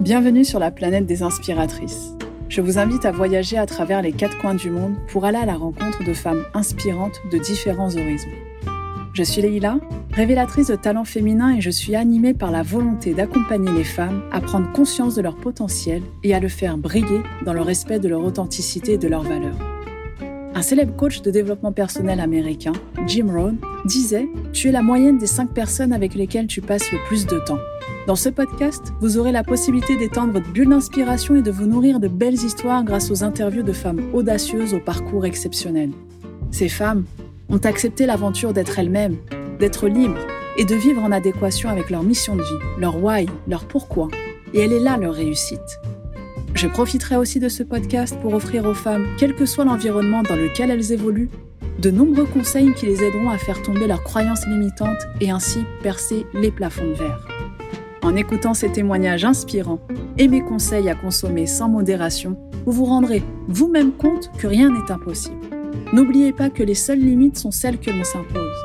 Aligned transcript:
Bienvenue 0.00 0.46
sur 0.46 0.58
la 0.58 0.70
planète 0.70 1.04
des 1.04 1.22
inspiratrices. 1.22 2.14
Je 2.48 2.62
vous 2.62 2.78
invite 2.78 3.04
à 3.04 3.12
voyager 3.12 3.58
à 3.58 3.66
travers 3.66 4.00
les 4.00 4.12
quatre 4.12 4.38
coins 4.38 4.54
du 4.54 4.70
monde 4.70 4.94
pour 5.08 5.26
aller 5.26 5.36
à 5.36 5.44
la 5.44 5.56
rencontre 5.56 6.02
de 6.04 6.14
femmes 6.14 6.42
inspirantes 6.54 7.20
de 7.30 7.36
différents 7.36 7.94
horizons. 7.94 8.30
Je 9.12 9.22
suis 9.22 9.42
Leïla, 9.42 9.78
révélatrice 10.12 10.68
de 10.68 10.76
talents 10.76 11.04
féminins 11.04 11.54
et 11.54 11.60
je 11.60 11.68
suis 11.68 11.96
animée 11.96 12.32
par 12.32 12.50
la 12.50 12.62
volonté 12.62 13.12
d'accompagner 13.12 13.70
les 13.72 13.84
femmes 13.84 14.22
à 14.32 14.40
prendre 14.40 14.72
conscience 14.72 15.16
de 15.16 15.20
leur 15.20 15.36
potentiel 15.36 16.00
et 16.24 16.34
à 16.34 16.40
le 16.40 16.48
faire 16.48 16.78
briller 16.78 17.20
dans 17.44 17.52
le 17.52 17.60
respect 17.60 17.98
de 17.98 18.08
leur 18.08 18.24
authenticité 18.24 18.94
et 18.94 18.98
de 18.98 19.08
leurs 19.08 19.24
valeurs. 19.24 19.58
Un 20.54 20.62
célèbre 20.62 20.96
coach 20.96 21.20
de 21.20 21.30
développement 21.30 21.72
personnel 21.72 22.20
américain, 22.20 22.72
Jim 23.06 23.26
Rohn, 23.30 23.58
disait 23.84 24.30
Tu 24.54 24.68
es 24.68 24.72
la 24.72 24.80
moyenne 24.80 25.18
des 25.18 25.26
cinq 25.26 25.52
personnes 25.52 25.92
avec 25.92 26.14
lesquelles 26.14 26.46
tu 26.46 26.62
passes 26.62 26.90
le 26.90 26.98
plus 27.06 27.26
de 27.26 27.38
temps. 27.40 27.58
Dans 28.06 28.16
ce 28.16 28.30
podcast, 28.30 28.94
vous 29.00 29.18
aurez 29.18 29.30
la 29.30 29.44
possibilité 29.44 29.96
d'étendre 29.96 30.32
votre 30.32 30.50
bulle 30.50 30.70
d'inspiration 30.70 31.36
et 31.36 31.42
de 31.42 31.50
vous 31.50 31.66
nourrir 31.66 32.00
de 32.00 32.08
belles 32.08 32.34
histoires 32.34 32.82
grâce 32.82 33.10
aux 33.10 33.22
interviews 33.22 33.62
de 33.62 33.74
femmes 33.74 34.00
audacieuses 34.14 34.72
au 34.72 34.80
parcours 34.80 35.26
exceptionnel. 35.26 35.90
Ces 36.50 36.70
femmes 36.70 37.04
ont 37.50 37.58
accepté 37.58 38.06
l'aventure 38.06 38.54
d'être 38.54 38.78
elles-mêmes, 38.78 39.18
d'être 39.58 39.86
libres 39.86 40.26
et 40.56 40.64
de 40.64 40.74
vivre 40.74 41.02
en 41.02 41.12
adéquation 41.12 41.68
avec 41.68 41.90
leur 41.90 42.02
mission 42.02 42.36
de 42.36 42.42
vie, 42.42 42.80
leur 42.80 43.02
why, 43.04 43.26
leur 43.46 43.66
pourquoi. 43.66 44.08
Et 44.54 44.60
elle 44.60 44.72
est 44.72 44.80
là 44.80 44.96
leur 44.96 45.14
réussite. 45.14 45.78
Je 46.54 46.66
profiterai 46.66 47.16
aussi 47.16 47.38
de 47.38 47.50
ce 47.50 47.62
podcast 47.62 48.18
pour 48.22 48.32
offrir 48.32 48.64
aux 48.64 48.74
femmes, 48.74 49.06
quel 49.18 49.36
que 49.36 49.46
soit 49.46 49.66
l'environnement 49.66 50.22
dans 50.22 50.36
lequel 50.36 50.70
elles 50.70 50.92
évoluent, 50.92 51.30
de 51.78 51.90
nombreux 51.90 52.26
conseils 52.26 52.72
qui 52.74 52.86
les 52.86 53.02
aideront 53.02 53.30
à 53.30 53.38
faire 53.38 53.62
tomber 53.62 53.86
leurs 53.86 54.02
croyances 54.02 54.46
limitantes 54.46 55.06
et 55.20 55.30
ainsi 55.30 55.64
percer 55.82 56.26
les 56.34 56.50
plafonds 56.50 56.88
de 56.88 56.94
verre. 56.94 57.39
En 58.02 58.16
écoutant 58.16 58.54
ces 58.54 58.72
témoignages 58.72 59.24
inspirants 59.24 59.80
et 60.16 60.26
mes 60.26 60.40
conseils 60.40 60.88
à 60.88 60.94
consommer 60.94 61.46
sans 61.46 61.68
modération, 61.68 62.38
vous 62.64 62.72
vous 62.72 62.84
rendrez 62.86 63.22
vous-même 63.46 63.92
compte 63.92 64.30
que 64.38 64.46
rien 64.46 64.70
n'est 64.70 64.90
impossible. 64.90 65.36
N'oubliez 65.92 66.32
pas 66.32 66.48
que 66.48 66.62
les 66.62 66.74
seules 66.74 66.98
limites 66.98 67.36
sont 67.36 67.50
celles 67.50 67.78
que 67.78 67.90
l'on 67.90 68.04
s'impose. 68.04 68.56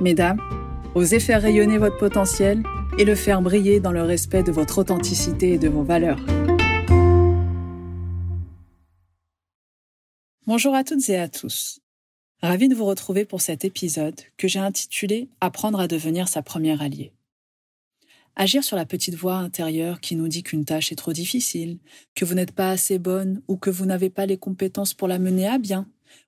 Mesdames, 0.00 0.40
osez 0.94 1.20
faire 1.20 1.40
rayonner 1.40 1.78
votre 1.78 1.96
potentiel 1.96 2.62
et 2.98 3.04
le 3.04 3.14
faire 3.14 3.40
briller 3.40 3.80
dans 3.80 3.92
le 3.92 4.02
respect 4.02 4.42
de 4.42 4.52
votre 4.52 4.78
authenticité 4.78 5.54
et 5.54 5.58
de 5.58 5.68
vos 5.68 5.84
valeurs. 5.84 6.20
Bonjour 10.46 10.74
à 10.74 10.84
toutes 10.84 11.08
et 11.08 11.16
à 11.16 11.28
tous. 11.28 11.80
Ravi 12.42 12.68
de 12.68 12.74
vous 12.74 12.84
retrouver 12.84 13.24
pour 13.24 13.40
cet 13.40 13.64
épisode 13.64 14.20
que 14.36 14.48
j'ai 14.48 14.58
intitulé 14.58 15.28
Apprendre 15.40 15.80
à 15.80 15.88
devenir 15.88 16.28
sa 16.28 16.42
première 16.42 16.82
alliée. 16.82 17.12
Agir 18.34 18.64
sur 18.64 18.76
la 18.76 18.86
petite 18.86 19.14
voix 19.14 19.36
intérieure 19.36 20.00
qui 20.00 20.16
nous 20.16 20.28
dit 20.28 20.42
qu'une 20.42 20.64
tâche 20.64 20.90
est 20.90 20.96
trop 20.96 21.12
difficile, 21.12 21.78
que 22.14 22.24
vous 22.24 22.34
n'êtes 22.34 22.52
pas 22.52 22.70
assez 22.70 22.98
bonne 22.98 23.42
ou 23.46 23.56
que 23.56 23.68
vous 23.68 23.84
n'avez 23.84 24.08
pas 24.08 24.24
les 24.24 24.38
compétences 24.38 24.94
pour 24.94 25.06
la 25.06 25.18
mener 25.18 25.46
à 25.46 25.58
bien, 25.58 25.86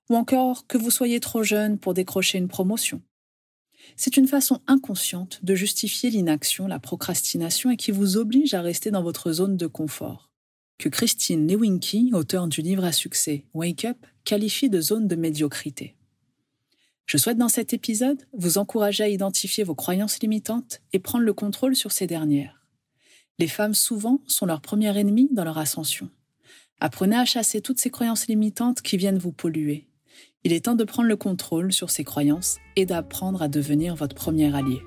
ou 0.09 0.15
encore 0.15 0.67
que 0.67 0.77
vous 0.77 0.91
soyez 0.91 1.19
trop 1.19 1.41
jeune 1.41 1.79
pour 1.79 1.95
décrocher 1.95 2.37
une 2.37 2.47
promotion. 2.47 3.01
C'est 3.95 4.17
une 4.17 4.27
façon 4.27 4.61
inconsciente 4.67 5.39
de 5.43 5.55
justifier 5.55 6.09
l'inaction, 6.09 6.67
la 6.67 6.79
procrastination 6.79 7.71
et 7.71 7.77
qui 7.77 7.91
vous 7.91 8.17
oblige 8.17 8.53
à 8.53 8.61
rester 8.61 8.91
dans 8.91 9.03
votre 9.03 9.31
zone 9.31 9.57
de 9.57 9.67
confort, 9.67 10.29
que 10.77 10.89
Christine 10.89 11.47
Lewinky, 11.47 12.11
auteure 12.13 12.47
du 12.47 12.61
livre 12.61 12.83
à 12.83 12.91
succès 12.91 13.45
Wake 13.53 13.85
Up, 13.85 13.97
qualifie 14.23 14.69
de 14.69 14.81
zone 14.81 15.07
de 15.07 15.15
médiocrité. 15.15 15.95
Je 17.05 17.17
souhaite 17.17 17.37
dans 17.37 17.49
cet 17.49 17.71
épisode 17.71 18.25
vous 18.33 18.57
encourager 18.57 19.03
à 19.03 19.07
identifier 19.07 19.63
vos 19.63 19.75
croyances 19.75 20.19
limitantes 20.21 20.81
et 20.91 20.99
prendre 20.99 21.23
le 21.23 21.33
contrôle 21.33 21.75
sur 21.75 21.91
ces 21.91 22.07
dernières. 22.07 22.65
Les 23.37 23.47
femmes 23.47 23.75
souvent 23.75 24.21
sont 24.25 24.47
leur 24.47 24.61
première 24.61 24.97
ennemie 24.97 25.29
dans 25.31 25.43
leur 25.43 25.59
ascension. 25.59 26.09
Apprenez 26.79 27.15
à 27.15 27.25
chasser 27.25 27.61
toutes 27.61 27.79
ces 27.79 27.91
croyances 27.91 28.27
limitantes 28.27 28.81
qui 28.81 28.97
viennent 28.97 29.19
vous 29.19 29.31
polluer. 29.31 29.87
Il 30.43 30.51
est 30.51 30.65
temps 30.65 30.75
de 30.75 30.83
prendre 30.83 31.07
le 31.07 31.15
contrôle 31.15 31.71
sur 31.71 31.91
ces 31.91 32.03
croyances 32.03 32.57
et 32.75 32.87
d'apprendre 32.87 33.41
à 33.43 33.49
devenir 33.49 33.95
votre 33.95 34.15
premier 34.15 34.53
allié. 34.55 34.81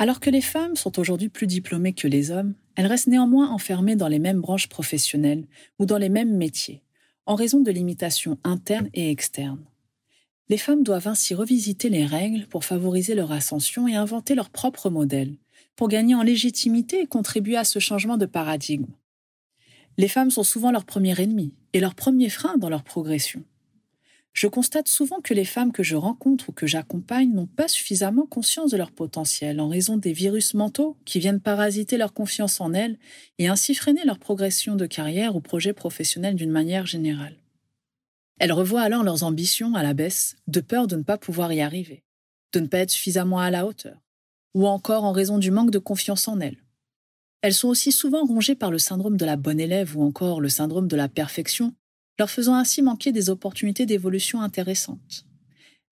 Alors 0.00 0.20
que 0.20 0.30
les 0.30 0.40
femmes 0.40 0.76
sont 0.76 1.00
aujourd'hui 1.00 1.28
plus 1.28 1.48
diplômées 1.48 1.92
que 1.92 2.06
les 2.06 2.30
hommes, 2.30 2.54
elles 2.78 2.86
restent 2.86 3.08
néanmoins 3.08 3.50
enfermées 3.50 3.96
dans 3.96 4.06
les 4.06 4.20
mêmes 4.20 4.40
branches 4.40 4.68
professionnelles 4.68 5.48
ou 5.80 5.84
dans 5.84 5.98
les 5.98 6.08
mêmes 6.08 6.36
métiers, 6.36 6.84
en 7.26 7.34
raison 7.34 7.60
de 7.60 7.72
limitations 7.72 8.38
internes 8.44 8.88
et 8.94 9.10
externes. 9.10 9.64
Les 10.48 10.58
femmes 10.58 10.84
doivent 10.84 11.08
ainsi 11.08 11.34
revisiter 11.34 11.88
les 11.88 12.06
règles 12.06 12.46
pour 12.46 12.64
favoriser 12.64 13.16
leur 13.16 13.32
ascension 13.32 13.88
et 13.88 13.96
inventer 13.96 14.36
leur 14.36 14.48
propre 14.48 14.90
modèle, 14.90 15.34
pour 15.74 15.88
gagner 15.88 16.14
en 16.14 16.22
légitimité 16.22 17.00
et 17.00 17.06
contribuer 17.08 17.56
à 17.56 17.64
ce 17.64 17.80
changement 17.80 18.16
de 18.16 18.26
paradigme. 18.26 18.86
Les 19.96 20.06
femmes 20.06 20.30
sont 20.30 20.44
souvent 20.44 20.70
leur 20.70 20.84
premier 20.84 21.20
ennemi 21.20 21.54
et 21.72 21.80
leur 21.80 21.96
premier 21.96 22.28
frein 22.28 22.58
dans 22.58 22.70
leur 22.70 22.84
progression 22.84 23.42
je 24.32 24.46
constate 24.46 24.88
souvent 24.88 25.20
que 25.20 25.34
les 25.34 25.44
femmes 25.44 25.72
que 25.72 25.82
je 25.82 25.96
rencontre 25.96 26.50
ou 26.50 26.52
que 26.52 26.66
j'accompagne 26.66 27.32
n'ont 27.32 27.46
pas 27.46 27.66
suffisamment 27.66 28.26
conscience 28.26 28.70
de 28.70 28.76
leur 28.76 28.92
potentiel 28.92 29.60
en 29.60 29.68
raison 29.68 29.96
des 29.96 30.12
virus 30.12 30.54
mentaux 30.54 30.96
qui 31.04 31.18
viennent 31.18 31.40
parasiter 31.40 31.96
leur 31.96 32.12
confiance 32.12 32.60
en 32.60 32.72
elles 32.72 32.98
et 33.38 33.48
ainsi 33.48 33.74
freiner 33.74 34.04
leur 34.04 34.18
progression 34.18 34.76
de 34.76 34.86
carrière 34.86 35.34
ou 35.34 35.40
projet 35.40 35.72
professionnel 35.72 36.36
d'une 36.36 36.52
manière 36.52 36.86
générale. 36.86 37.36
Elles 38.38 38.52
revoient 38.52 38.82
alors 38.82 39.02
leurs 39.02 39.24
ambitions 39.24 39.74
à 39.74 39.82
la 39.82 39.94
baisse 39.94 40.36
de 40.46 40.60
peur 40.60 40.86
de 40.86 40.96
ne 40.96 41.02
pas 41.02 41.18
pouvoir 41.18 41.52
y 41.52 41.60
arriver, 41.60 42.04
de 42.52 42.60
ne 42.60 42.66
pas 42.66 42.78
être 42.78 42.90
suffisamment 42.90 43.40
à 43.40 43.50
la 43.50 43.66
hauteur, 43.66 43.98
ou 44.54 44.66
encore 44.66 45.04
en 45.04 45.12
raison 45.12 45.38
du 45.38 45.50
manque 45.50 45.72
de 45.72 45.80
confiance 45.80 46.28
en 46.28 46.38
elles. 46.38 46.62
Elles 47.42 47.54
sont 47.54 47.68
aussi 47.68 47.92
souvent 47.92 48.24
rongées 48.24 48.54
par 48.54 48.70
le 48.70 48.78
syndrome 48.78 49.16
de 49.16 49.24
la 49.24 49.36
bonne 49.36 49.60
élève 49.60 49.96
ou 49.96 50.02
encore 50.02 50.40
le 50.40 50.48
syndrome 50.48 50.88
de 50.88 50.96
la 50.96 51.08
perfection 51.08 51.74
leur 52.18 52.30
faisant 52.30 52.54
ainsi 52.54 52.82
manquer 52.82 53.12
des 53.12 53.30
opportunités 53.30 53.86
d'évolution 53.86 54.40
intéressantes. 54.40 55.24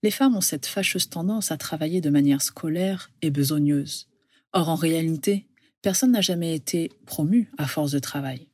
Les 0.03 0.11
femmes 0.11 0.37
ont 0.37 0.41
cette 0.41 0.67
fâcheuse 0.67 1.09
tendance 1.09 1.51
à 1.51 1.57
travailler 1.57 2.01
de 2.01 2.11
manière 2.11 2.43
scolaire 2.43 3.11
et 3.23 3.31
besogneuse. 3.31 4.09
Or, 4.53 4.69
en 4.69 4.75
réalité, 4.75 5.47
personne 5.83 6.13
n'a 6.13 6.21
jamais 6.21 6.55
été 6.55 6.91
promu 7.07 7.51
à 7.59 7.67
force 7.67 7.93
de 7.93 7.99
travail. 7.99 8.49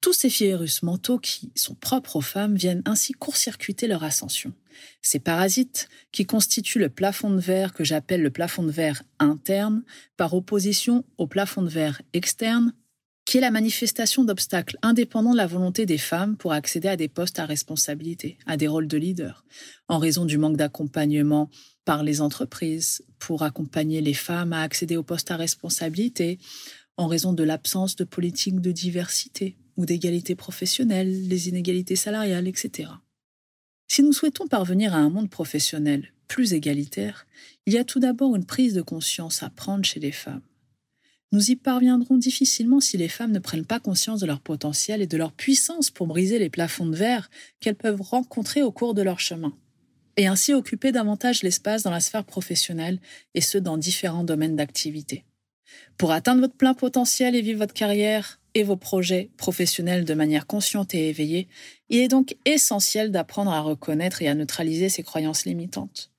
Tous 0.00 0.14
ces 0.14 0.28
virus 0.28 0.82
mentaux 0.82 1.18
qui 1.18 1.52
sont 1.56 1.74
propres 1.74 2.16
aux 2.16 2.22
femmes 2.22 2.54
viennent 2.54 2.82
ainsi 2.86 3.12
court-circuiter 3.12 3.86
leur 3.86 4.02
ascension. 4.02 4.54
Ces 5.02 5.18
parasites, 5.18 5.90
qui 6.10 6.24
constituent 6.24 6.78
le 6.78 6.88
plafond 6.88 7.30
de 7.30 7.40
verre 7.40 7.74
que 7.74 7.84
j'appelle 7.84 8.22
le 8.22 8.30
plafond 8.30 8.62
de 8.62 8.70
verre 8.70 9.02
interne, 9.18 9.82
par 10.16 10.32
opposition 10.32 11.04
au 11.18 11.26
plafond 11.26 11.60
de 11.60 11.68
verre 11.68 12.00
externe, 12.14 12.72
qui 13.30 13.36
est 13.36 13.42
la 13.42 13.52
manifestation 13.52 14.24
d'obstacles 14.24 14.76
indépendants 14.82 15.30
de 15.30 15.36
la 15.36 15.46
volonté 15.46 15.86
des 15.86 15.98
femmes 15.98 16.36
pour 16.36 16.52
accéder 16.52 16.88
à 16.88 16.96
des 16.96 17.06
postes 17.06 17.38
à 17.38 17.46
responsabilité, 17.46 18.38
à 18.44 18.56
des 18.56 18.66
rôles 18.66 18.88
de 18.88 18.96
leader, 18.96 19.44
en 19.86 19.98
raison 19.98 20.24
du 20.24 20.36
manque 20.36 20.56
d'accompagnement 20.56 21.48
par 21.84 22.02
les 22.02 22.22
entreprises 22.22 23.04
pour 23.20 23.44
accompagner 23.44 24.00
les 24.00 24.14
femmes 24.14 24.52
à 24.52 24.62
accéder 24.62 24.96
aux 24.96 25.04
postes 25.04 25.30
à 25.30 25.36
responsabilité, 25.36 26.40
en 26.96 27.06
raison 27.06 27.32
de 27.32 27.44
l'absence 27.44 27.94
de 27.94 28.02
politique 28.02 28.60
de 28.60 28.72
diversité 28.72 29.56
ou 29.76 29.86
d'égalité 29.86 30.34
professionnelle, 30.34 31.28
les 31.28 31.48
inégalités 31.48 31.94
salariales, 31.94 32.48
etc. 32.48 32.90
Si 33.86 34.02
nous 34.02 34.12
souhaitons 34.12 34.48
parvenir 34.48 34.92
à 34.92 34.98
un 34.98 35.08
monde 35.08 35.30
professionnel 35.30 36.12
plus 36.26 36.52
égalitaire, 36.52 37.28
il 37.66 37.74
y 37.74 37.78
a 37.78 37.84
tout 37.84 38.00
d'abord 38.00 38.34
une 38.34 38.44
prise 38.44 38.74
de 38.74 38.82
conscience 38.82 39.44
à 39.44 39.50
prendre 39.50 39.84
chez 39.84 40.00
les 40.00 40.10
femmes 40.10 40.42
nous 41.32 41.50
y 41.50 41.56
parviendrons 41.56 42.16
difficilement 42.16 42.80
si 42.80 42.96
les 42.96 43.08
femmes 43.08 43.32
ne 43.32 43.38
prennent 43.38 43.64
pas 43.64 43.78
conscience 43.78 44.20
de 44.20 44.26
leur 44.26 44.40
potentiel 44.40 45.00
et 45.00 45.06
de 45.06 45.16
leur 45.16 45.32
puissance 45.32 45.90
pour 45.90 46.06
briser 46.06 46.38
les 46.38 46.50
plafonds 46.50 46.86
de 46.86 46.96
verre 46.96 47.30
qu'elles 47.60 47.76
peuvent 47.76 48.02
rencontrer 48.02 48.62
au 48.62 48.72
cours 48.72 48.94
de 48.94 49.02
leur 49.02 49.20
chemin, 49.20 49.52
et 50.16 50.26
ainsi 50.26 50.52
occuper 50.52 50.90
davantage 50.90 51.42
l'espace 51.42 51.84
dans 51.84 51.90
la 51.90 52.00
sphère 52.00 52.24
professionnelle, 52.24 52.98
et 53.34 53.40
ce 53.40 53.58
dans 53.58 53.76
différents 53.76 54.24
domaines 54.24 54.56
d'activité. 54.56 55.24
Pour 55.96 56.10
atteindre 56.10 56.40
votre 56.40 56.56
plein 56.56 56.74
potentiel 56.74 57.36
et 57.36 57.42
vivre 57.42 57.60
votre 57.60 57.74
carrière 57.74 58.40
et 58.54 58.64
vos 58.64 58.76
projets 58.76 59.30
professionnels 59.36 60.04
de 60.04 60.14
manière 60.14 60.48
consciente 60.48 60.94
et 60.94 61.08
éveillée, 61.08 61.46
il 61.90 62.00
est 62.00 62.08
donc 62.08 62.36
essentiel 62.44 63.12
d'apprendre 63.12 63.52
à 63.52 63.60
reconnaître 63.60 64.20
et 64.22 64.28
à 64.28 64.34
neutraliser 64.34 64.88
ces 64.88 65.04
croyances 65.04 65.44
limitantes. 65.44 66.10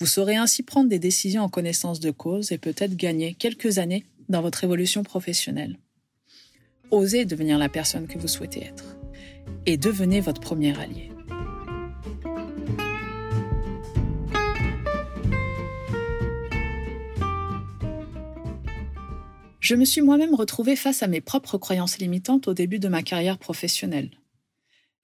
Vous 0.00 0.06
saurez 0.06 0.36
ainsi 0.36 0.64
prendre 0.64 0.88
des 0.88 0.98
décisions 0.98 1.42
en 1.42 1.48
connaissance 1.48 2.00
de 2.00 2.10
cause 2.10 2.50
et 2.50 2.58
peut-être 2.58 2.96
gagner 2.96 3.34
quelques 3.34 3.78
années 3.78 4.04
dans 4.28 4.42
votre 4.42 4.64
évolution 4.64 5.02
professionnelle. 5.02 5.78
Osez 6.90 7.24
devenir 7.24 7.58
la 7.58 7.68
personne 7.68 8.06
que 8.06 8.18
vous 8.18 8.28
souhaitez 8.28 8.64
être 8.64 8.96
et 9.66 9.76
devenez 9.76 10.20
votre 10.20 10.40
premier 10.40 10.78
allié. 10.78 11.10
Je 19.60 19.74
me 19.74 19.84
suis 19.84 20.00
moi-même 20.00 20.34
retrouvée 20.34 20.76
face 20.76 21.02
à 21.02 21.08
mes 21.08 21.20
propres 21.20 21.58
croyances 21.58 21.98
limitantes 21.98 22.48
au 22.48 22.54
début 22.54 22.78
de 22.78 22.88
ma 22.88 23.02
carrière 23.02 23.36
professionnelle. 23.36 24.10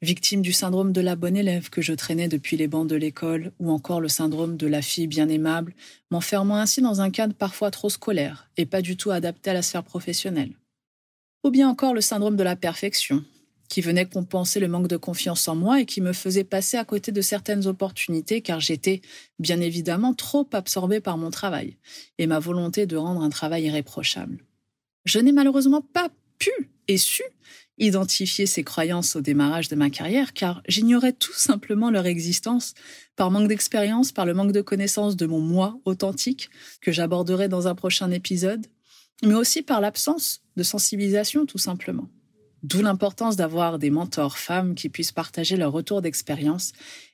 Victime 0.05 0.43
du 0.43 0.53
syndrome 0.53 0.93
de 0.93 1.01
la 1.01 1.17
bonne 1.17 1.37
élève 1.37 1.71
que 1.71 1.83
je 1.83 1.93
traînais 1.93 2.29
depuis 2.29 2.57
les 2.57 2.69
bancs 2.69 2.87
de 2.87 2.95
l'école, 2.95 3.53
ou 3.59 3.73
encore 3.73 4.01
le 4.01 4.09
syndrome 4.09 4.57
de 4.57 4.67
la 4.67 4.83
fille 4.83 5.09
bien 5.09 5.29
aimable, 5.29 5.75
m'enfermant 6.11 6.57
ainsi 6.57 6.81
dans 6.81 7.01
un 7.01 7.11
cadre 7.11 7.35
parfois 7.35 7.73
trop 7.73 7.91
scolaire 7.91 8.49
et 8.57 8.67
pas 8.67 8.83
du 8.83 8.97
tout 8.97 9.11
adapté 9.11 9.51
à 9.51 9.55
la 9.55 9.63
sphère 9.63 9.83
professionnelle. 9.83 10.53
Ou 11.43 11.51
bien 11.51 11.69
encore 11.69 11.95
le 11.95 12.01
syndrome 12.01 12.37
de 12.37 12.45
la 12.45 12.55
perfection, 12.55 13.25
qui 13.69 13.81
venait 13.81 14.07
compenser 14.07 14.61
le 14.61 14.69
manque 14.69 14.89
de 14.89 14.97
confiance 14.97 15.49
en 15.49 15.57
moi 15.57 15.81
et 15.81 15.87
qui 15.87 16.01
me 16.01 16.13
faisait 16.13 16.45
passer 16.45 16.77
à 16.77 16.85
côté 16.85 17.11
de 17.11 17.21
certaines 17.21 17.67
opportunités 17.67 18.41
car 18.41 18.61
j'étais, 18.61 19.01
bien 19.39 19.61
évidemment, 19.61 20.15
trop 20.15 20.49
absorbée 20.53 21.01
par 21.01 21.19
mon 21.19 21.31
travail 21.31 21.77
et 22.19 22.27
ma 22.27 22.39
volonté 22.39 22.87
de 22.87 22.97
rendre 22.97 23.23
un 23.23 23.31
travail 23.31 23.65
irréprochable. 23.65 24.45
Je 25.05 25.19
n'ai 25.19 25.33
malheureusement 25.33 25.81
pas 25.81 26.09
pu 26.39 26.51
et 26.89 26.99
su 26.99 27.23
identifier 27.79 28.47
ces 28.47 28.63
croyances 28.63 29.17
au 29.17 29.21
démarrage 29.21 29.69
de 29.69 29.77
ma 29.77 29.91
carrière 29.91 30.33
car 30.33 30.63
j'ignorais 30.69 31.13
tout 31.13 31.33
simplement 31.33 31.91
leur 31.91 32.07
existence 32.07 32.75
par 33.17 33.31
manque 33.31 33.49
d'expérience, 33.49 34.13
par 34.13 34.27
le 34.27 34.35
manque 34.35 34.53
de 34.53 34.61
connaissance 34.61 35.17
de 35.17 35.27
mon 35.27 35.41
moi 35.41 35.79
authentique 35.85 36.51
que 36.81 36.93
j'aborderai 36.93 37.49
dans 37.49 37.67
un 37.67 37.75
prochain 37.75 38.11
épisode, 38.11 38.67
mais 39.25 39.35
aussi 39.35 39.63
par 39.63 39.81
l'absence 39.81 40.43
de 40.57 40.63
sensibilisation 40.63 41.47
tout 41.47 41.59
simplement. 41.59 42.09
D'où 42.63 42.81
l'importance 42.81 43.37
d'avoir 43.37 43.79
des 43.79 43.91
mentors 43.91 44.39
femmes 44.39 44.75
qui 44.75 44.89
puissent 44.89 45.13
partager 45.13 45.57
leur 45.57 45.73
retour 45.73 46.01
d'expérience 46.01 46.73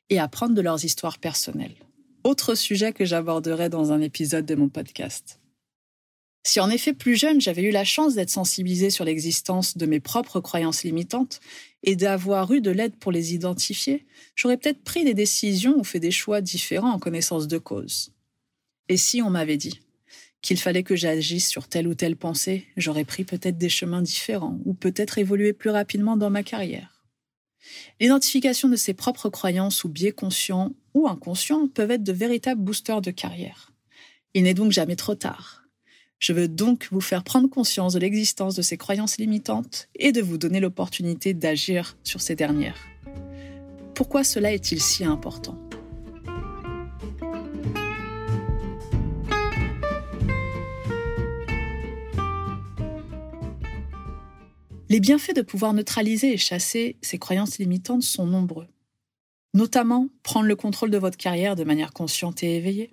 et 0.08 0.20
apprendre 0.20 0.54
de 0.54 0.60
leurs 0.60 0.84
histoires 0.84 1.18
personnelles. 1.18 1.74
Autre 2.22 2.54
sujet 2.54 2.92
que 2.92 3.04
j'aborderai 3.04 3.68
dans 3.68 3.92
un 3.92 4.00
épisode 4.00 4.46
de 4.46 4.54
mon 4.54 4.68
podcast. 4.68 5.39
Si 6.42 6.58
en 6.58 6.70
effet 6.70 6.94
plus 6.94 7.16
jeune, 7.16 7.40
j'avais 7.40 7.62
eu 7.62 7.70
la 7.70 7.84
chance 7.84 8.14
d'être 8.14 8.30
sensibilisée 8.30 8.90
sur 8.90 9.04
l'existence 9.04 9.76
de 9.76 9.86
mes 9.86 10.00
propres 10.00 10.40
croyances 10.40 10.84
limitantes 10.84 11.40
et 11.82 11.96
d'avoir 11.96 12.50
eu 12.52 12.60
de 12.60 12.70
l'aide 12.70 12.96
pour 12.96 13.12
les 13.12 13.34
identifier, 13.34 14.06
j'aurais 14.34 14.56
peut-être 14.56 14.82
pris 14.82 15.04
des 15.04 15.14
décisions 15.14 15.78
ou 15.78 15.84
fait 15.84 16.00
des 16.00 16.10
choix 16.10 16.40
différents 16.40 16.92
en 16.92 16.98
connaissance 16.98 17.46
de 17.46 17.58
cause. 17.58 18.12
Et 18.88 18.96
si 18.96 19.20
on 19.22 19.30
m'avait 19.30 19.58
dit 19.58 19.80
qu'il 20.40 20.58
fallait 20.58 20.82
que 20.82 20.96
j'agisse 20.96 21.48
sur 21.48 21.68
telle 21.68 21.86
ou 21.86 21.94
telle 21.94 22.16
pensée, 22.16 22.66
j'aurais 22.76 23.04
pris 23.04 23.24
peut-être 23.24 23.58
des 23.58 23.68
chemins 23.68 24.02
différents 24.02 24.58
ou 24.64 24.72
peut-être 24.72 25.18
évolué 25.18 25.52
plus 25.52 25.70
rapidement 25.70 26.16
dans 26.16 26.30
ma 26.30 26.42
carrière. 26.42 27.04
L'identification 28.00 28.70
de 28.70 28.76
ses 28.76 28.94
propres 28.94 29.28
croyances 29.28 29.84
ou 29.84 29.90
biais 29.90 30.12
conscients 30.12 30.72
ou 30.94 31.06
inconscients 31.06 31.68
peuvent 31.68 31.90
être 31.90 32.02
de 32.02 32.12
véritables 32.12 32.62
boosters 32.62 33.02
de 33.02 33.10
carrière. 33.10 33.72
Il 34.32 34.44
n'est 34.44 34.54
donc 34.54 34.72
jamais 34.72 34.96
trop 34.96 35.14
tard. 35.14 35.59
Je 36.20 36.34
veux 36.34 36.48
donc 36.48 36.88
vous 36.90 37.00
faire 37.00 37.24
prendre 37.24 37.48
conscience 37.48 37.94
de 37.94 37.98
l'existence 37.98 38.54
de 38.54 38.60
ces 38.60 38.76
croyances 38.76 39.16
limitantes 39.16 39.88
et 39.94 40.12
de 40.12 40.20
vous 40.20 40.36
donner 40.36 40.60
l'opportunité 40.60 41.32
d'agir 41.32 41.96
sur 42.04 42.20
ces 42.20 42.36
dernières. 42.36 42.76
Pourquoi 43.94 44.22
cela 44.22 44.52
est-il 44.52 44.82
si 44.82 45.02
important? 45.02 45.58
Les 54.90 55.00
bienfaits 55.00 55.36
de 55.36 55.42
pouvoir 55.42 55.72
neutraliser 55.72 56.34
et 56.34 56.36
chasser 56.36 56.98
ces 57.00 57.18
croyances 57.18 57.58
limitantes 57.58 58.02
sont 58.02 58.26
nombreux. 58.26 58.66
Notamment 59.54 60.08
prendre 60.22 60.46
le 60.46 60.56
contrôle 60.56 60.90
de 60.90 60.98
votre 60.98 61.16
carrière 61.16 61.56
de 61.56 61.64
manière 61.64 61.94
consciente 61.94 62.42
et 62.42 62.56
éveillée, 62.56 62.92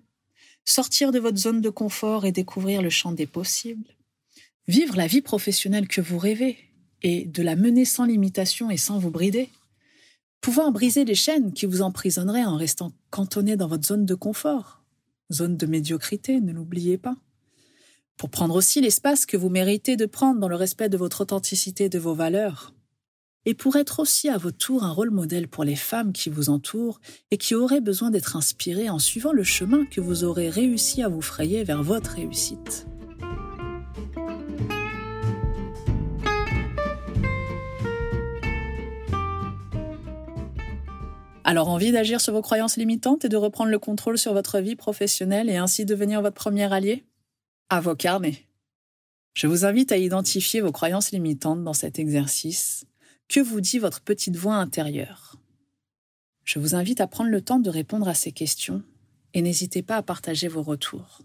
sortir 0.67 1.11
de 1.11 1.19
votre 1.19 1.37
zone 1.37 1.61
de 1.61 1.69
confort 1.69 2.25
et 2.25 2.31
découvrir 2.31 2.81
le 2.81 2.89
champ 2.89 3.13
des 3.13 3.25
possibles, 3.25 3.87
vivre 4.67 4.97
la 4.97 5.07
vie 5.07 5.21
professionnelle 5.21 5.87
que 5.87 6.01
vous 6.01 6.17
rêvez 6.17 6.57
et 7.01 7.25
de 7.25 7.41
la 7.41 7.55
mener 7.55 7.85
sans 7.85 8.05
limitation 8.05 8.69
et 8.69 8.77
sans 8.77 8.99
vous 8.99 9.09
brider, 9.09 9.49
pouvoir 10.41 10.71
briser 10.71 11.05
les 11.05 11.15
chaînes 11.15 11.53
qui 11.53 11.65
vous 11.65 11.81
emprisonneraient 11.81 12.43
en 12.43 12.57
restant 12.57 12.91
cantonné 13.11 13.55
dans 13.55 13.67
votre 13.67 13.87
zone 13.87 14.05
de 14.05 14.13
confort, 14.13 14.83
zone 15.31 15.55
de 15.55 15.65
médiocrité, 15.65 16.41
ne 16.41 16.51
l'oubliez 16.51 16.97
pas, 16.97 17.15
pour 18.17 18.29
prendre 18.29 18.55
aussi 18.55 18.81
l'espace 18.81 19.25
que 19.25 19.37
vous 19.37 19.49
méritez 19.49 19.95
de 19.95 20.05
prendre 20.05 20.39
dans 20.39 20.49
le 20.49 20.55
respect 20.55 20.89
de 20.89 20.97
votre 20.97 21.21
authenticité 21.21 21.85
et 21.85 21.89
de 21.89 21.99
vos 21.99 22.15
valeurs, 22.15 22.73
et 23.47 23.53
pour 23.53 23.77
être 23.77 24.01
aussi 24.01 24.27
à 24.27 24.37
votre 24.37 24.57
tour 24.57 24.83
un 24.83 24.91
rôle 24.91 25.09
modèle 25.09 25.47
pour 25.47 25.63
les 25.63 25.77
femmes 25.77 26.11
qui 26.11 26.29
vous 26.29 26.49
entourent 26.49 26.99
et 27.31 27.37
qui 27.37 27.55
auraient 27.55 27.79
besoin 27.79 28.11
d'être 28.11 28.35
inspirées 28.35 28.89
en 28.89 28.99
suivant 28.99 29.31
le 29.31 29.45
chemin 29.45 29.85
que 29.85 30.01
vous 30.01 30.25
aurez 30.25 30.49
réussi 30.49 31.01
à 31.01 31.07
vous 31.07 31.21
frayer 31.21 31.63
vers 31.63 31.81
votre 31.81 32.15
réussite. 32.15 32.87
Alors 41.45 41.69
envie 41.69 41.93
d'agir 41.93 42.19
sur 42.19 42.33
vos 42.33 42.41
croyances 42.41 42.75
limitantes 42.75 43.23
et 43.23 43.29
de 43.29 43.37
reprendre 43.37 43.71
le 43.71 43.79
contrôle 43.79 44.17
sur 44.17 44.33
votre 44.33 44.59
vie 44.59 44.75
professionnelle 44.75 45.49
et 45.49 45.55
ainsi 45.55 45.85
devenir 45.85 46.21
votre 46.21 46.35
premier 46.35 46.69
allié? 46.73 47.05
À 47.69 47.79
vos 47.79 47.95
carnets. 47.95 48.43
Je 49.35 49.47
vous 49.47 49.63
invite 49.63 49.93
à 49.93 49.97
identifier 49.97 50.59
vos 50.59 50.73
croyances 50.73 51.11
limitantes 51.11 51.63
dans 51.63 51.71
cet 51.71 51.97
exercice 51.97 52.86
que 53.27 53.39
vous 53.39 53.61
dit 53.61 53.79
votre 53.79 54.01
petite 54.01 54.35
voix 54.35 54.55
intérieure? 54.55 55.35
Je 56.43 56.59
vous 56.59 56.75
invite 56.75 57.01
à 57.01 57.07
prendre 57.07 57.29
le 57.29 57.41
temps 57.41 57.59
de 57.59 57.69
répondre 57.69 58.07
à 58.07 58.13
ces 58.13 58.31
questions 58.31 58.83
et 59.33 59.41
n'hésitez 59.41 59.81
pas 59.81 59.97
à 59.97 60.03
partager 60.03 60.47
vos 60.47 60.63
retours. 60.63 61.21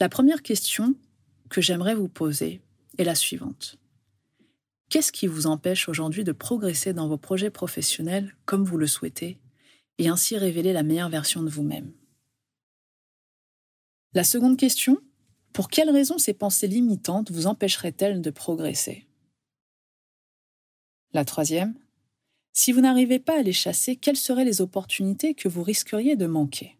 La 0.00 0.10
première 0.10 0.42
question 0.42 0.94
que 1.48 1.62
j'aimerais 1.62 1.94
vous 1.94 2.08
poser 2.08 2.60
est 2.98 3.04
la 3.04 3.14
suivante. 3.14 3.78
Qu'est-ce 4.90 5.12
qui 5.12 5.26
vous 5.26 5.46
empêche 5.46 5.88
aujourd'hui 5.88 6.24
de 6.24 6.32
progresser 6.32 6.92
dans 6.92 7.08
vos 7.08 7.16
projets 7.16 7.50
professionnels 7.50 8.36
comme 8.44 8.64
vous 8.64 8.76
le 8.76 8.86
souhaitez 8.86 9.38
et 9.98 10.08
ainsi 10.08 10.36
révéler 10.36 10.72
la 10.74 10.82
meilleure 10.82 11.08
version 11.08 11.42
de 11.42 11.48
vous-même? 11.48 11.92
La 14.12 14.24
seconde 14.24 14.58
question, 14.58 14.98
pour 15.52 15.68
quelles 15.68 15.90
raisons 15.90 16.18
ces 16.18 16.34
pensées 16.34 16.68
limitantes 16.68 17.30
vous 17.30 17.46
empêcheraient-elles 17.46 18.20
de 18.20 18.30
progresser? 18.30 19.05
La 21.16 21.24
troisième, 21.24 21.74
si 22.52 22.72
vous 22.72 22.80
n'arrivez 22.80 23.18
pas 23.18 23.40
à 23.40 23.42
les 23.42 23.52
chasser, 23.52 23.96
quelles 23.96 24.16
seraient 24.16 24.44
les 24.44 24.60
opportunités 24.60 25.34
que 25.34 25.48
vous 25.48 25.62
risqueriez 25.62 26.14
de 26.14 26.26
manquer? 26.26 26.76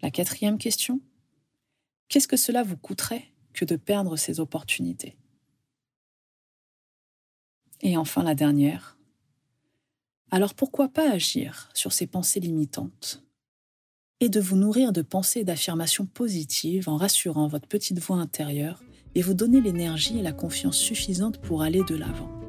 La 0.00 0.10
quatrième 0.10 0.58
question, 0.58 1.00
qu'est-ce 2.08 2.28
que 2.28 2.36
cela 2.36 2.62
vous 2.62 2.76
coûterait 2.76 3.26
que 3.52 3.64
de 3.64 3.76
perdre 3.76 4.16
ces 4.16 4.40
opportunités? 4.40 5.16
Et 7.80 7.96
enfin 7.96 8.22
la 8.22 8.34
dernière, 8.34 8.96
alors 10.30 10.54
pourquoi 10.54 10.88
pas 10.88 11.10
agir 11.10 11.68
sur 11.74 11.92
ces 11.92 12.06
pensées 12.06 12.40
limitantes 12.40 13.22
et 14.20 14.28
de 14.28 14.40
vous 14.40 14.56
nourrir 14.56 14.92
de 14.92 15.02
pensées 15.02 15.40
et 15.40 15.44
d'affirmations 15.44 16.06
positives 16.06 16.88
en 16.88 16.96
rassurant 16.96 17.48
votre 17.48 17.66
petite 17.66 17.98
voix 17.98 18.18
intérieure 18.18 18.82
et 19.16 19.22
vous 19.22 19.34
donner 19.34 19.60
l'énergie 19.60 20.18
et 20.18 20.22
la 20.22 20.32
confiance 20.32 20.78
suffisante 20.78 21.40
pour 21.40 21.62
aller 21.62 21.82
de 21.84 21.96
l'avant? 21.96 22.41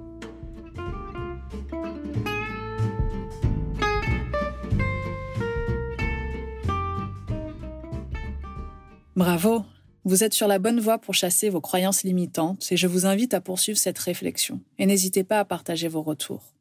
Bravo, 9.15 9.63
vous 10.05 10.24
êtes 10.24 10.34
sur 10.34 10.48
la 10.48 10.58
bonne 10.58 10.79
voie 10.79 10.98
pour 10.98 11.13
chasser 11.13 11.50
vos 11.50 11.62
croyances 11.62 12.03
limitantes 12.03 12.72
et 12.72 12.77
je 12.77 12.88
vous 12.88 13.05
invite 13.05 13.36
à 13.36 13.41
poursuivre 13.41 13.77
cette 13.77 14.00
réflexion 14.00 14.60
et 14.79 14.88
n'hésitez 14.88 15.24
pas 15.24 15.39
à 15.39 15.46
partager 15.46 15.88
vos 15.88 16.01
retours. 16.01 16.55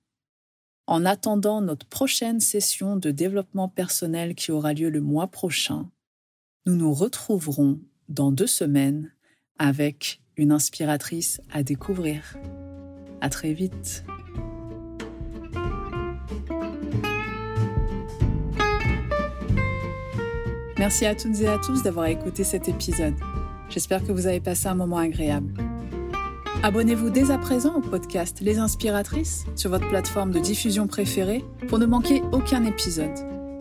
En 0.86 1.06
attendant 1.06 1.62
notre 1.62 1.86
prochaine 1.86 2.40
session 2.40 2.96
de 2.96 3.10
développement 3.10 3.68
personnel 3.68 4.34
qui 4.34 4.52
aura 4.52 4.74
lieu 4.74 4.90
le 4.90 5.00
mois 5.00 5.28
prochain, 5.28 5.88
nous 6.66 6.76
nous 6.76 6.92
retrouverons 6.92 7.80
dans 8.10 8.32
deux 8.32 8.46
semaines 8.46 9.10
avec 9.58 10.20
une 10.36 10.52
inspiratrice 10.52 11.40
à 11.50 11.62
découvrir. 11.62 12.36
À 13.22 13.30
très 13.30 13.54
vite. 13.54 14.04
Merci 20.82 21.06
à 21.06 21.14
toutes 21.14 21.40
et 21.40 21.46
à 21.46 21.58
tous 21.58 21.84
d'avoir 21.84 22.06
écouté 22.06 22.42
cet 22.42 22.68
épisode. 22.68 23.14
J'espère 23.68 24.04
que 24.04 24.10
vous 24.10 24.26
avez 24.26 24.40
passé 24.40 24.66
un 24.66 24.74
moment 24.74 24.96
agréable. 24.96 25.54
Abonnez-vous 26.64 27.08
dès 27.08 27.30
à 27.30 27.38
présent 27.38 27.76
au 27.76 27.80
podcast 27.80 28.40
Les 28.40 28.58
Inspiratrices 28.58 29.44
sur 29.54 29.70
votre 29.70 29.88
plateforme 29.88 30.32
de 30.32 30.40
diffusion 30.40 30.88
préférée 30.88 31.44
pour 31.68 31.78
ne 31.78 31.86
manquer 31.86 32.20
aucun 32.32 32.64
épisode. 32.64 33.16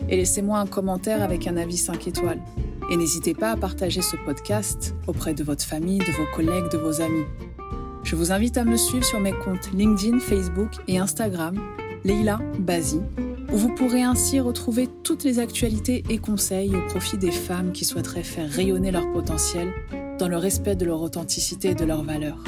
Et 0.08 0.16
laissez-moi 0.16 0.58
un 0.58 0.66
commentaire 0.66 1.22
avec 1.22 1.46
un 1.46 1.56
avis 1.56 1.76
5 1.76 2.08
étoiles. 2.08 2.42
Et 2.90 2.96
n'hésitez 2.96 3.34
pas 3.34 3.52
à 3.52 3.56
partager 3.56 4.02
ce 4.02 4.16
podcast 4.24 4.92
auprès 5.06 5.32
de 5.32 5.44
votre 5.44 5.64
famille, 5.64 6.00
de 6.00 6.10
vos 6.10 6.26
collègues, 6.34 6.72
de 6.72 6.78
vos 6.78 7.00
amis. 7.00 7.26
Je 8.02 8.16
vous 8.16 8.32
invite 8.32 8.56
à 8.56 8.64
me 8.64 8.76
suivre 8.76 9.04
sur 9.04 9.20
mes 9.20 9.30
comptes 9.30 9.70
LinkedIn, 9.72 10.18
Facebook 10.18 10.72
et 10.88 10.98
Instagram, 10.98 11.54
Leila 12.02 12.40
Bazi, 12.58 13.00
où 13.52 13.56
vous 13.56 13.74
pourrez 13.74 14.02
ainsi 14.02 14.40
retrouver 14.40 14.88
toutes 15.02 15.24
les 15.24 15.38
actualités 15.38 16.02
et 16.08 16.18
conseils 16.18 16.74
au 16.74 16.86
profit 16.88 17.18
des 17.18 17.30
femmes 17.30 17.72
qui 17.72 17.84
souhaiteraient 17.84 18.22
faire 18.22 18.48
rayonner 18.48 18.90
leur 18.90 19.10
potentiel 19.12 19.72
dans 20.18 20.28
le 20.28 20.36
respect 20.36 20.76
de 20.76 20.84
leur 20.84 21.02
authenticité 21.02 21.70
et 21.70 21.74
de 21.74 21.84
leurs 21.84 22.02
valeurs. 22.02 22.42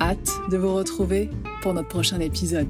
Hâte 0.00 0.30
de 0.50 0.56
vous 0.56 0.74
retrouver 0.74 1.30
pour 1.62 1.74
notre 1.74 1.88
prochain 1.88 2.20
épisode. 2.20 2.68